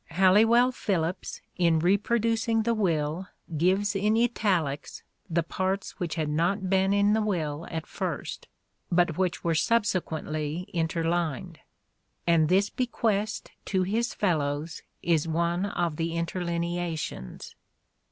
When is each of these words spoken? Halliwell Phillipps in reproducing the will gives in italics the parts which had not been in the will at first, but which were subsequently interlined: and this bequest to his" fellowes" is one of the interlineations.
Halliwell 0.09 0.71
Phillipps 0.71 1.41
in 1.57 1.77
reproducing 1.77 2.63
the 2.63 2.73
will 2.73 3.27
gives 3.55 3.95
in 3.95 4.15
italics 4.17 5.03
the 5.29 5.43
parts 5.43 5.99
which 5.99 6.15
had 6.15 6.27
not 6.27 6.71
been 6.71 6.91
in 6.91 7.13
the 7.13 7.21
will 7.21 7.67
at 7.69 7.85
first, 7.85 8.47
but 8.91 9.15
which 9.19 9.43
were 9.43 9.53
subsequently 9.53 10.61
interlined: 10.73 11.59
and 12.25 12.49
this 12.49 12.67
bequest 12.71 13.51
to 13.65 13.83
his" 13.83 14.11
fellowes" 14.15 14.81
is 15.13 15.27
one 15.27 15.67
of 15.67 15.97
the 15.97 16.17
interlineations. 16.17 17.53